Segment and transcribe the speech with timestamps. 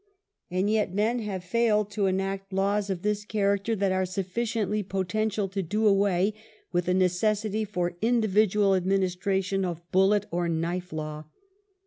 [0.49, 5.47] And yet men have failed to enact laws of this character that are sufficiently potential
[5.49, 6.33] to do away
[6.71, 11.25] with, the necessity for individual administration of bullet or knife law.